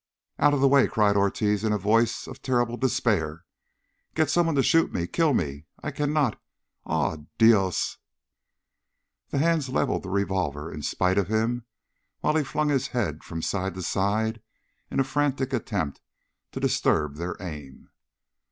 "Out 0.39 0.55
of 0.55 0.61
the 0.61 0.67
way!" 0.67 0.87
cried 0.87 1.15
Ortiz 1.15 1.63
in 1.63 1.71
a 1.71 1.77
voice 1.77 2.25
of 2.25 2.41
terrible 2.41 2.75
despair. 2.75 3.45
"Get 4.15 4.31
someone 4.31 4.55
to 4.55 4.63
shoot 4.63 4.91
me! 4.91 5.05
Kill 5.05 5.31
me! 5.31 5.67
I 5.83 5.91
cannot 5.91 6.41
ah, 6.87 7.17
Dios!" 7.37 7.99
The 9.29 9.37
hands 9.37 9.69
leveled 9.69 10.01
the 10.01 10.09
revolver 10.09 10.73
in 10.73 10.81
spite 10.81 11.19
of 11.19 11.27
him, 11.27 11.65
while 12.21 12.35
he 12.35 12.43
flung 12.43 12.69
his 12.69 12.87
head 12.87 13.23
from 13.23 13.43
side 13.43 13.75
to 13.75 13.83
side 13.83 14.41
in 14.89 14.99
a 14.99 15.03
frantic 15.03 15.53
attempt 15.53 16.01
to 16.51 16.59
disturb 16.59 17.17
their 17.17 17.35
aim. 17.39 17.91